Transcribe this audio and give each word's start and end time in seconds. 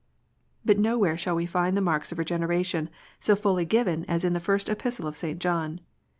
But 0.65 0.79
nowhere 0.79 1.15
shall 1.15 1.35
we 1.35 1.45
find 1.45 1.77
the 1.77 1.79
marks 1.79 2.11
of 2.11 2.17
Regeneration 2.17 2.89
so 3.19 3.35
fully 3.35 3.65
given 3.65 4.03
as 4.05 4.25
in 4.25 4.33
the 4.33 4.39
first 4.39 4.67
Epistle 4.67 5.05
of 5.05 5.15
St. 5.15 5.37
John. 5.37 5.79